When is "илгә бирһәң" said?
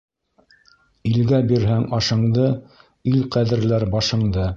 1.09-1.85